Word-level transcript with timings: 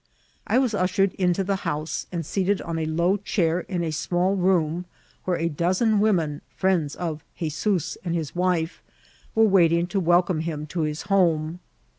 I 0.47 0.57
was 0.57 0.73
ushered 0.73 1.13
into 1.13 1.43
the 1.43 1.57
house, 1.57 2.07
and 2.11 2.25
seated 2.25 2.59
on 2.63 2.79
a 2.79 2.87
low 2.87 3.17
chair 3.17 3.59
in 3.59 3.83
a 3.83 3.91
small 3.91 4.35
room 4.35 4.85
where 5.25 5.37
a 5.37 5.47
dozen 5.47 5.99
women, 5.99 6.41
friends 6.55 6.95
of 6.95 7.23
'He 7.35 7.49
zoos 7.49 7.99
and 8.03 8.15
his 8.15 8.33
wife, 8.35 8.81
were 9.35 9.43
waiting 9.45 9.85
to 9.85 9.99
welcome 9.99 10.39
him 10.39 10.65
to 10.65 10.79
his 10.81 11.03
home. 11.03 11.59